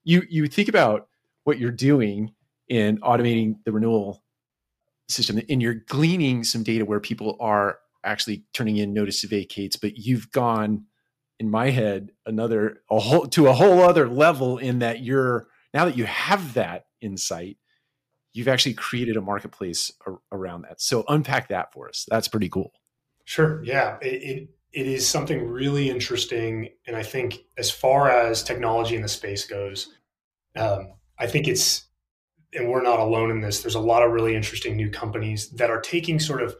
[0.04, 1.08] you you think about
[1.44, 2.32] what you're doing
[2.68, 4.22] in automating the renewal
[5.08, 9.76] system and you're gleaning some data where people are actually turning in notice to vacates,
[9.76, 10.84] but you've gone
[11.40, 15.84] in my head another a whole to a whole other level in that you're now
[15.84, 17.58] that you have that insight,
[18.34, 20.80] you've actually created a marketplace ar- around that.
[20.82, 22.04] So unpack that for us.
[22.10, 22.72] That's pretty cool.
[23.24, 23.64] Sure.
[23.64, 23.96] Yeah.
[24.02, 26.68] It, it, it is something really interesting.
[26.86, 29.88] And I think as far as technology in the space goes,
[30.56, 31.86] um, I think it's,
[32.52, 35.70] and we're not alone in this, there's a lot of really interesting new companies that
[35.70, 36.56] are taking sort of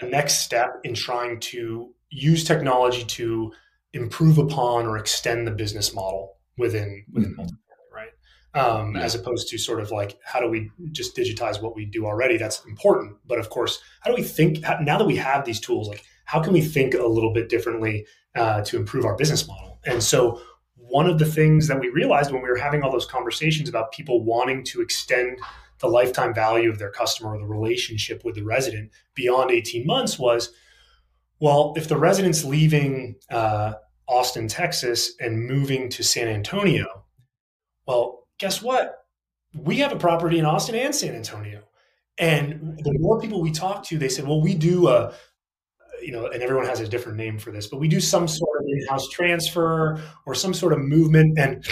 [0.00, 3.52] a next step in trying to use technology to
[3.92, 7.42] improve upon or extend the business model within within mm-hmm.
[8.54, 9.02] Um, yeah.
[9.02, 12.36] As opposed to sort of like how do we just digitize what we do already?
[12.36, 15.88] That's important, but of course, how do we think now that we have these tools?
[15.88, 19.80] Like, how can we think a little bit differently uh, to improve our business model?
[19.84, 20.40] And so,
[20.76, 23.90] one of the things that we realized when we were having all those conversations about
[23.90, 25.38] people wanting to extend
[25.80, 30.18] the lifetime value of their customer or the relationship with the resident beyond 18 months
[30.18, 30.52] was
[31.40, 33.74] well, if the resident's leaving uh,
[34.08, 37.04] Austin, Texas, and moving to San Antonio,
[37.86, 39.04] well, guess what?
[39.54, 41.62] We have a property in Austin and San Antonio.
[42.18, 45.12] And the more people we talk to, they said, well, we do a,
[46.02, 48.60] you know, and everyone has a different name for this, but we do some sort
[48.60, 51.38] of in-house transfer or some sort of movement.
[51.38, 51.64] And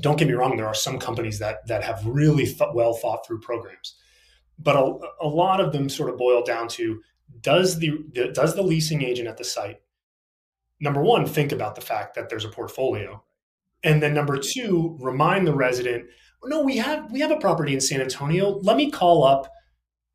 [0.00, 3.26] don't get me wrong, there are some companies that that have really th- well thought
[3.26, 3.96] through programs,
[4.58, 7.00] but a, a, lot of them sort of boil down to
[7.40, 9.80] does the, the does the leasing agent at the site
[10.82, 13.22] number one think about the fact that there's a portfolio,
[13.84, 16.06] and then number two remind the resident,
[16.44, 18.58] no, we have we have a property in San Antonio.
[18.62, 19.48] Let me call up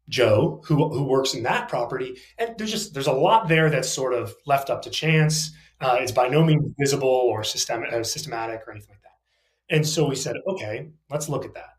[0.09, 3.89] Joe who who works in that property, and there's just there's a lot there that's
[3.89, 5.51] sort of left up to chance.
[5.79, 9.75] Uh, it's by no means visible or system, uh, systematic or anything like that.
[9.75, 11.73] And so we said, okay, let's look at that.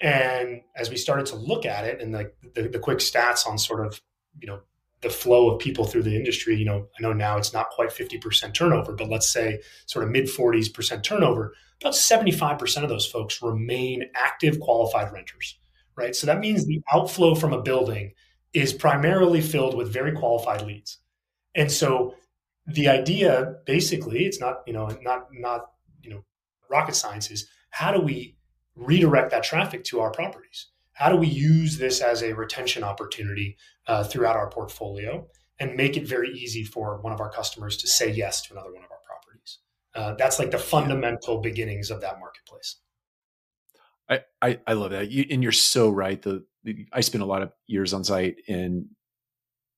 [0.00, 3.56] And as we started to look at it and the, the, the quick stats on
[3.56, 4.00] sort of,
[4.40, 4.60] you know,
[5.04, 7.90] the flow of people through the industry, you know, I know now it's not quite
[7.90, 13.06] 50% turnover, but let's say sort of mid 40s percent turnover, about 75% of those
[13.06, 15.58] folks remain active qualified renters,
[15.96, 16.16] right?
[16.16, 18.14] So that means the outflow from a building
[18.52, 20.98] is primarily filled with very qualified leads.
[21.54, 22.14] And so
[22.66, 25.66] the idea basically, it's not, you know, not, not,
[26.02, 26.24] you know,
[26.70, 28.36] rocket science is how do we
[28.74, 30.68] redirect that traffic to our properties?
[30.94, 35.26] How do we use this as a retention opportunity uh, throughout our portfolio
[35.58, 38.72] and make it very easy for one of our customers to say yes to another
[38.72, 39.58] one of our properties?
[39.94, 42.76] Uh, that's like the fundamental beginnings of that marketplace.
[44.08, 45.10] I, I, I love that.
[45.10, 46.20] You, and you're so right.
[46.20, 48.86] The, the, I spent a lot of years on site and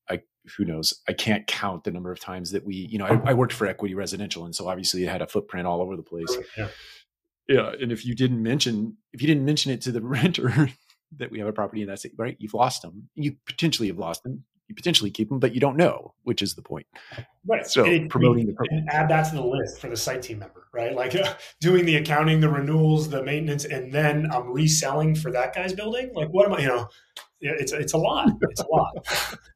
[0.09, 0.21] I,
[0.57, 3.33] who knows, I can't count the number of times that we, you know, I, I
[3.33, 4.45] worked for equity residential.
[4.45, 6.37] And so obviously it had a footprint all over the place.
[6.57, 6.67] Yeah.
[7.47, 7.71] Yeah.
[7.81, 10.69] And if you didn't mention, if you didn't mention it to the renter
[11.17, 12.35] that we have a property in that state, right?
[12.39, 13.09] You've lost them.
[13.15, 14.43] You potentially have lost them.
[14.67, 16.85] you potentially keep them, but you don't know, which is the point.
[17.47, 17.65] Right.
[17.65, 18.85] So it, promoting the program.
[18.89, 20.93] add that to the list for the site team member, right?
[20.93, 25.55] Like uh, doing the accounting, the renewals, the maintenance, and then I'm reselling for that
[25.55, 26.11] guy's building.
[26.13, 26.59] Like, what am I?
[26.59, 26.89] You know,
[27.39, 28.29] it's it's a lot.
[28.41, 29.37] It's a lot.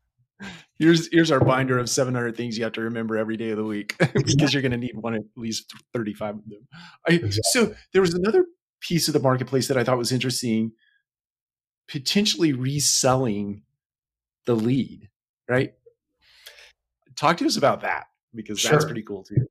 [0.79, 3.63] here's here's our binder of 700 things you have to remember every day of the
[3.63, 6.67] week because you're going to need one at least 35 of them.
[7.07, 7.41] I, exactly.
[7.51, 8.45] So there was another
[8.81, 10.71] piece of the marketplace that I thought was interesting,
[11.91, 13.63] potentially reselling
[14.45, 15.09] the lead,
[15.47, 15.73] right?
[17.15, 18.71] Talk to us about that because sure.
[18.71, 19.45] that's pretty cool too.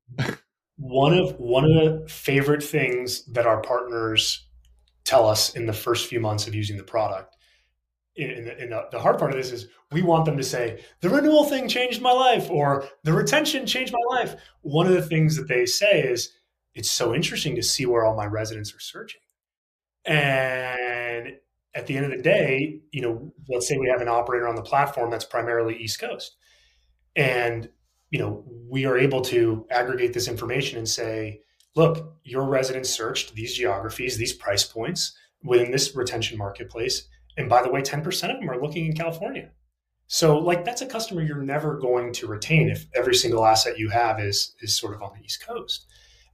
[0.76, 4.46] one of one of the favorite things that our partners
[5.04, 7.36] tell us in the first few months of using the product
[8.16, 10.82] in, the, in the, the, hard part of this is we want them to say
[11.00, 15.02] the renewal thing changed my life or the retention changed my life one of the
[15.02, 16.32] things that they say is
[16.74, 19.20] it's so interesting to see where all my residents are searching
[20.04, 20.89] and
[21.74, 24.56] at the end of the day you know let's say we have an operator on
[24.56, 26.36] the platform that's primarily east coast
[27.16, 27.68] and
[28.10, 31.40] you know we are able to aggregate this information and say
[31.76, 37.62] look your residents searched these geographies these price points within this retention marketplace and by
[37.62, 39.50] the way, 10% of them are looking in California.
[40.06, 43.90] So like that's a customer you're never going to retain if every single asset you
[43.90, 45.86] have is is sort of on the East Coast.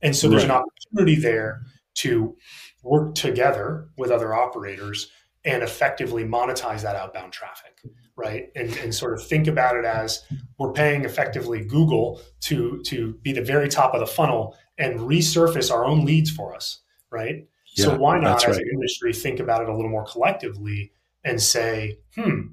[0.02, 0.50] And so there's right.
[0.50, 1.62] an opportunity there
[1.96, 2.36] to
[2.82, 5.10] work together with other operators
[5.46, 7.80] and effectively monetize that outbound traffic,
[8.16, 8.50] right?
[8.56, 10.22] And, and sort of think about it as
[10.58, 15.72] we're paying effectively Google to to be the very top of the funnel and resurface
[15.72, 17.46] our own leads for us, right?
[17.76, 18.62] Yeah, so why not, as right.
[18.62, 20.92] an industry, think about it a little more collectively
[21.24, 22.48] and say, "Hmm,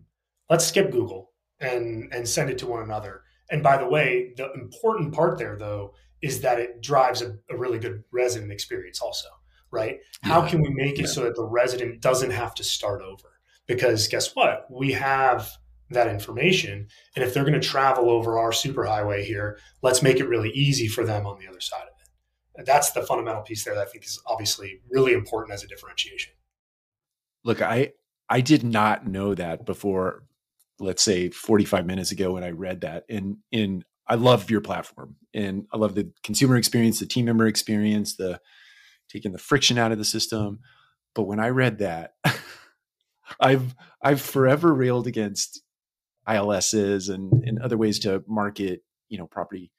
[0.49, 4.51] let's skip Google and and send it to one another." And by the way, the
[4.53, 9.27] important part there, though, is that it drives a, a really good resident experience, also,
[9.73, 9.99] right?
[10.23, 10.29] Yeah.
[10.29, 11.07] How can we make it yeah.
[11.07, 13.39] so that the resident doesn't have to start over?
[13.67, 14.67] Because guess what?
[14.69, 15.51] We have
[15.89, 16.87] that information.
[17.15, 20.87] And if they're going to travel over our superhighway here, let's make it really easy
[20.87, 21.93] for them on the other side of it
[22.61, 26.33] that's the fundamental piece there that I think is obviously really important as a differentiation.
[27.43, 27.93] Look, I
[28.29, 30.23] I did not know that before
[30.79, 33.05] let's say 45 minutes ago when I read that.
[33.09, 37.47] And in I love your platform and I love the consumer experience, the team member
[37.47, 38.39] experience, the
[39.13, 40.59] taking the friction out of the system.
[41.13, 42.15] But when I read that,
[43.39, 45.61] I've I've forever railed against
[46.27, 49.71] ILSs and, and other ways to market, you know, property,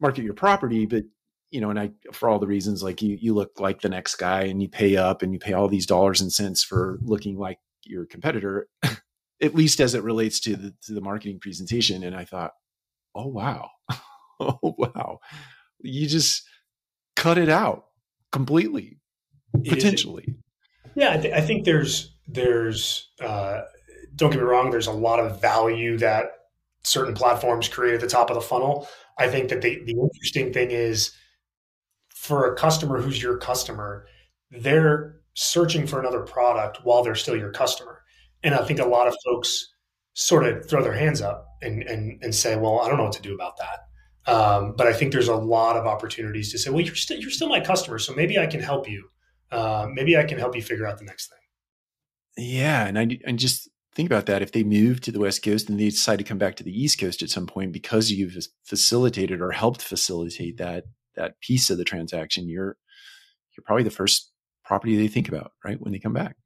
[0.00, 0.86] market your property.
[0.86, 1.04] But
[1.50, 4.16] you know, and I, for all the reasons, like you, you look like the next
[4.16, 7.38] guy and you pay up and you pay all these dollars and cents for looking
[7.38, 8.66] like your competitor,
[9.42, 12.02] at least as it relates to the, to the marketing presentation.
[12.02, 12.52] And I thought,
[13.14, 13.70] oh, wow.
[14.40, 15.20] oh, wow.
[15.80, 16.42] You just
[17.14, 17.84] cut it out
[18.34, 18.98] completely,
[19.64, 20.26] potentially.
[20.94, 21.12] Yeah.
[21.14, 23.62] I, th- I think there's, there's, uh,
[24.16, 26.24] don't get me wrong, there's a lot of value that
[26.82, 28.86] certain platforms create at the top of the funnel.
[29.18, 31.12] I think that the, the interesting thing is
[32.14, 34.06] for a customer who's your customer,
[34.50, 38.02] they're searching for another product while they're still your customer.
[38.42, 39.74] And I think a lot of folks
[40.14, 43.14] sort of throw their hands up and and, and say, well, I don't know what
[43.14, 43.78] to do about that.
[44.26, 47.30] Um, but I think there's a lot of opportunities to say, well, you're still you're
[47.30, 49.08] still my customer, so maybe I can help you.
[49.50, 51.38] Uh, maybe I can help you figure out the next thing.
[52.36, 54.42] Yeah, and I and just think about that.
[54.42, 56.72] If they move to the West Coast and they decide to come back to the
[56.72, 60.84] East Coast at some point because you've facilitated or helped facilitate that,
[61.16, 62.76] that piece of the transaction, you're
[63.56, 64.32] you're probably the first
[64.64, 66.36] property they think about, right, when they come back.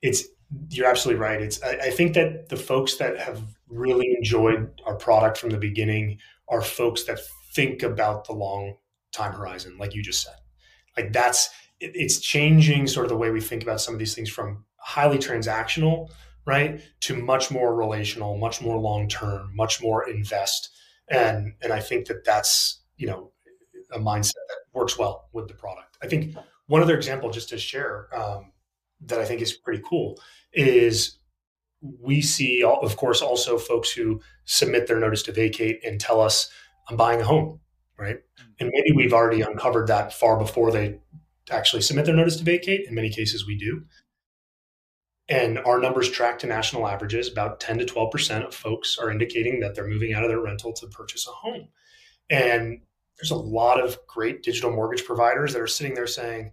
[0.00, 0.24] It's
[0.70, 1.42] you're absolutely right.
[1.42, 5.58] It's I, I think that the folks that have really enjoyed our product from the
[5.58, 7.20] beginning are folks that
[7.54, 8.76] think about the long
[9.12, 10.36] time horizon, like you just said.
[10.96, 11.48] Like that's
[11.80, 14.64] it, it's changing sort of the way we think about some of these things from
[14.76, 16.10] highly transactional,
[16.46, 20.70] right, to much more relational, much more long term, much more invest.
[21.08, 23.32] And and I think that that's you know
[23.92, 25.96] a mindset that works well with the product.
[26.02, 28.52] I think one other example, just to share, um,
[29.06, 30.20] that I think is pretty cool
[30.52, 31.17] is
[31.80, 36.50] we see, of course, also folks who submit their notice to vacate and tell us,
[36.88, 37.60] I'm buying a home,
[37.98, 38.16] right?
[38.16, 38.44] Mm.
[38.60, 40.98] And maybe we've already uncovered that far before they
[41.50, 42.86] actually submit their notice to vacate.
[42.88, 43.84] In many cases, we do.
[45.28, 47.30] And our numbers track to national averages.
[47.30, 50.72] About 10 to 12% of folks are indicating that they're moving out of their rental
[50.72, 51.68] to purchase a home.
[52.30, 52.80] And
[53.18, 56.52] there's a lot of great digital mortgage providers that are sitting there saying,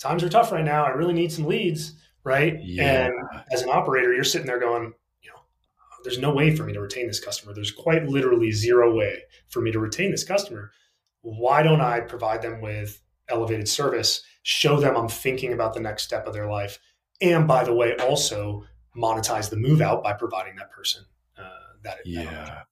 [0.00, 0.84] times are tough right now.
[0.84, 1.94] I really need some leads.
[2.24, 2.58] Right.
[2.62, 3.06] Yeah.
[3.06, 3.14] And
[3.52, 4.92] as an operator, you're sitting there going,
[5.22, 5.40] you know,
[6.04, 7.54] there's no way for me to retain this customer.
[7.54, 10.72] There's quite literally zero way for me to retain this customer.
[11.22, 16.04] Why don't I provide them with elevated service, show them I'm thinking about the next
[16.04, 16.78] step of their life?
[17.20, 18.64] And by the way, also
[18.96, 21.04] monetize the move out by providing that person
[21.38, 21.48] uh,
[21.82, 21.98] that.
[22.04, 22.24] Yeah.
[22.24, 22.66] That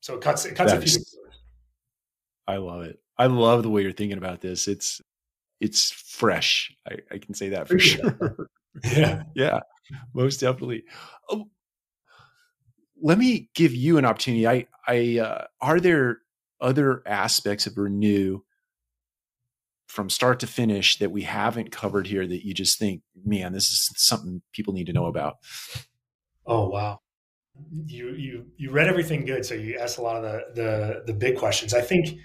[0.00, 0.98] so it cuts it cuts that a few.
[2.46, 2.98] I love it.
[3.16, 4.66] I love the way you're thinking about this.
[4.66, 5.00] It's
[5.62, 6.74] it's fresh.
[6.88, 8.48] I, I can say that for sure.
[8.84, 9.22] yeah.
[9.36, 9.60] Yeah.
[10.12, 10.82] Most definitely.
[11.30, 11.48] Oh,
[13.00, 14.46] let me give you an opportunity.
[14.46, 16.18] I I uh, are there
[16.60, 18.40] other aspects of Renew
[19.86, 23.68] from start to finish that we haven't covered here that you just think, man, this
[23.68, 25.36] is something people need to know about?
[26.44, 27.00] Oh wow.
[27.86, 31.14] You you you read everything good, so you asked a lot of the the the
[31.14, 31.72] big questions.
[31.72, 32.18] I think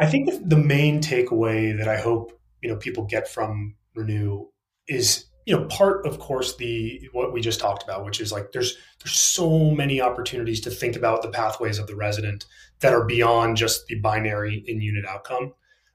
[0.00, 4.46] I think the main takeaway that I hope you know people get from Renew
[4.88, 8.52] is you know part of course the what we just talked about, which is like
[8.52, 12.46] there's there's so many opportunities to think about the pathways of the resident
[12.80, 15.52] that are beyond just the binary in unit outcome.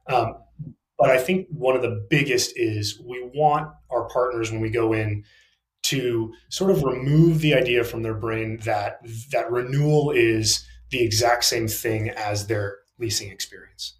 [0.08, 0.36] Um,
[0.98, 4.94] but I think one of the biggest is we want our partners when we go
[4.94, 5.24] in
[5.84, 9.00] to sort of remove the idea from their brain that
[9.32, 13.98] that renewal is the exact same thing as their leasing experience.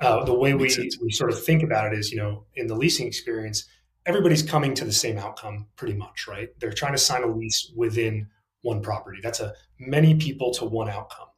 [0.00, 0.68] Uh, the way we,
[1.02, 3.64] we sort of think about it is, you know, in the leasing experience,
[4.04, 6.48] everybody's coming to the same outcome pretty much, right?
[6.58, 8.28] They're trying to sign a lease within
[8.62, 9.20] one property.
[9.22, 11.28] That's a many people to one outcome.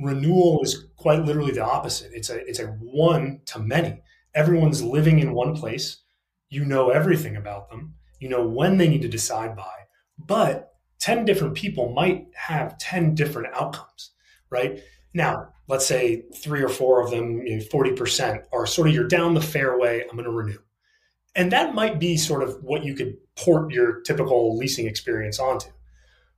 [0.00, 2.10] Renewal is quite literally the opposite.
[2.12, 4.02] It's a it's a one to many.
[4.34, 5.98] Everyone's living in one place.
[6.48, 7.94] You know everything about them.
[8.18, 9.72] You know when they need to decide by.
[10.18, 14.12] But 10 different people might have 10 different outcomes,
[14.50, 14.80] right?
[15.14, 19.08] Now, let's say three or four of them, you know, 40% are sort of you're
[19.08, 20.58] down the fairway, I'm going to renew.
[21.36, 25.70] And that might be sort of what you could port your typical leasing experience onto.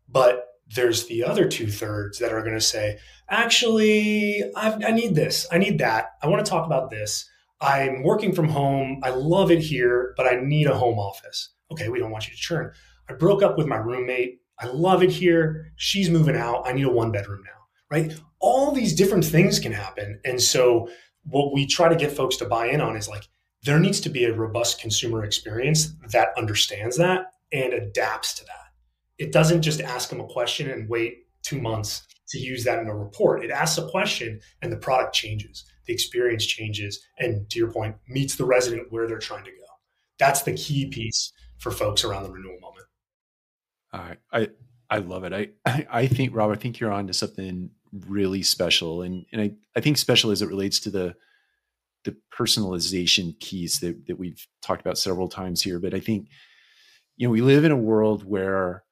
[0.08, 2.98] But there's the other two thirds that are going to say,
[3.28, 5.46] actually, I've, i need this.
[5.50, 6.12] I need that.
[6.22, 7.28] I want to talk about this.
[7.60, 9.00] I'm working from home.
[9.02, 11.50] I love it here, but I need a home office.
[11.70, 12.72] Okay, we don't want you to churn.
[13.08, 14.40] I broke up with my roommate.
[14.58, 15.72] I love it here.
[15.76, 16.66] She's moving out.
[16.66, 17.55] I need a one bedroom now,
[17.90, 18.12] right?
[18.40, 20.20] All these different things can happen.
[20.24, 20.88] And so,
[21.24, 23.28] what we try to get folks to buy in on is like,
[23.64, 28.66] there needs to be a robust consumer experience that understands that and adapts to that.
[29.18, 32.88] It doesn't just ask them a question and wait two months to use that in
[32.88, 33.44] a report.
[33.44, 37.96] It asks a question and the product changes, the experience changes, and to your point,
[38.08, 39.56] meets the resident where they're trying to go.
[40.18, 42.86] That's the key piece for folks around the renewal moment.
[43.92, 44.18] All right.
[44.32, 44.48] I
[44.88, 45.32] I love it.
[45.66, 49.02] I I think Rob, I think you're on to something really special.
[49.02, 51.14] And and I, I think special as it relates to the
[52.04, 55.80] the personalization piece that, that we've talked about several times here.
[55.80, 56.28] But I think,
[57.16, 58.84] you know, we live in a world where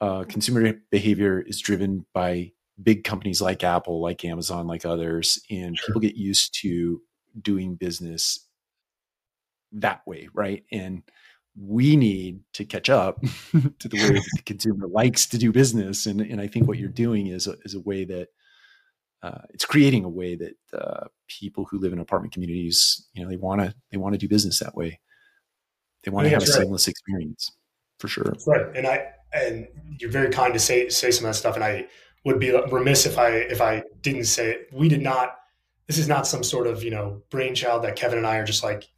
[0.00, 5.76] uh, consumer behavior is driven by big companies like Apple, like Amazon, like others, and
[5.76, 5.86] sure.
[5.88, 7.02] people get used to
[7.40, 8.48] doing business
[9.72, 10.64] that way, right?
[10.72, 11.02] And
[11.56, 13.20] we need to catch up
[13.78, 16.06] to the way the consumer likes to do business.
[16.06, 18.28] And, and I think what you're doing is a, is a way that
[19.24, 23.28] uh, it's creating a way that uh, people who live in apartment communities, you know,
[23.28, 25.00] they want to they want to do business that way.
[26.02, 26.60] They want to have a right.
[26.60, 27.50] seamless experience,
[27.98, 28.24] for sure.
[28.24, 29.66] That's right, and I and
[29.98, 31.86] you're very kind to say say some of that stuff, and I
[32.26, 34.68] would be remiss if I if I didn't say it.
[34.72, 35.36] We did not.
[35.86, 38.62] This is not some sort of you know brainchild that Kevin and I are just
[38.62, 38.88] like.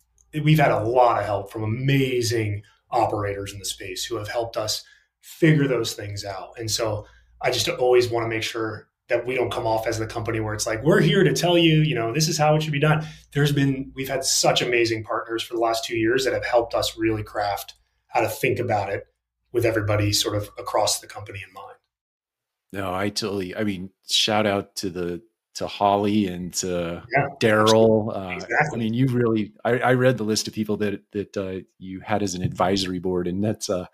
[0.43, 4.57] We've had a lot of help from amazing operators in the space who have helped
[4.57, 4.85] us
[5.21, 7.07] figure those things out, and so
[7.41, 10.41] I just always want to make sure that we don't come off as the company
[10.41, 12.73] where it's like we're here to tell you you know this is how it should
[12.73, 13.07] be done.
[13.33, 16.75] There's been we've had such amazing partners for the last two years that have helped
[16.75, 17.75] us really craft
[18.09, 19.05] how to think about it
[19.53, 21.77] with everybody sort of across the company in mind.
[22.73, 25.23] No i totally i mean shout out to the
[25.57, 28.57] to holly and to yeah, daryl uh, exactly.
[28.73, 32.01] i mean you really I, I, read the list of people that that uh, you
[32.01, 33.87] had as an advisory board and that's uh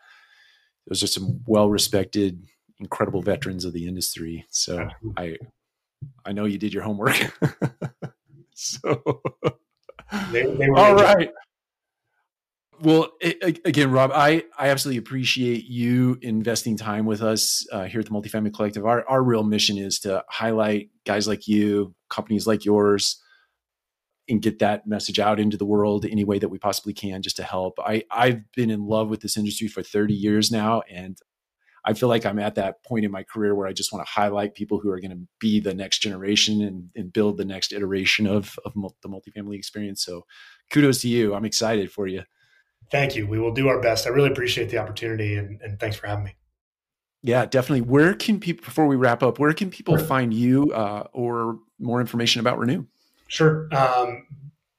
[0.89, 2.45] those are some well respected
[2.83, 4.45] incredible veterans of the industry.
[4.51, 5.37] So I
[6.27, 7.17] I know you did your homework.
[8.55, 9.23] so
[10.33, 11.31] they, they all right.
[12.83, 18.01] Well, it, again, Rob, I, I absolutely appreciate you investing time with us uh, here
[18.01, 18.85] at the Multifamily Collective.
[18.85, 23.22] Our, our real mission is to highlight guys like you, companies like yours,
[24.28, 27.37] and get that message out into the world any way that we possibly can just
[27.37, 27.78] to help.
[27.78, 31.16] I, I've been in love with this industry for 30 years now, and
[31.85, 34.12] I feel like I'm at that point in my career where I just want to
[34.12, 37.72] highlight people who are going to be the next generation and, and build the next
[37.72, 40.05] iteration of, of the multifamily experience.
[40.05, 40.26] So
[40.68, 41.33] kudos to you.
[41.33, 42.22] I'm excited for you.
[42.93, 43.26] Thank you.
[43.26, 44.07] We will do our best.
[44.07, 46.36] I really appreciate the opportunity and, and thanks for having me.
[47.22, 47.80] Yeah, definitely.
[47.80, 50.07] Where can people, before we wrap up, where can people sure.
[50.07, 52.84] find you uh, or more information about Renew?
[53.28, 53.68] Sure.
[53.74, 54.26] Um,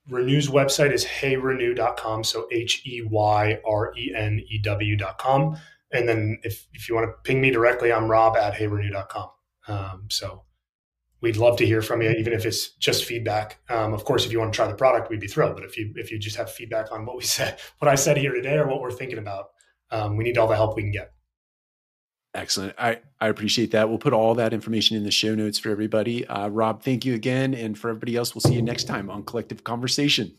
[0.09, 2.23] Renew's website is heyrenew.com.
[2.23, 5.57] So H E Y R E N E W.com
[5.93, 9.29] and then if, if you want to ping me directly, I'm rob at heyrenew.com.
[9.67, 10.43] Um, so
[11.23, 13.57] we'd love to hear from you, even if it's just feedback.
[13.69, 15.55] Um, of course, if you want to try the product, we'd be thrilled.
[15.55, 18.17] But if you if you just have feedback on what we said, what I said
[18.17, 19.45] here today, or what we're thinking about,
[19.89, 21.13] um, we need all the help we can get.
[22.35, 22.73] Excellent.
[22.79, 23.89] I, I appreciate that.
[23.89, 26.25] We'll put all that information in the show notes for everybody.
[26.25, 27.53] Uh, Rob, thank you again.
[27.53, 30.35] And for everybody else, we'll see you next time on Collective Conversation.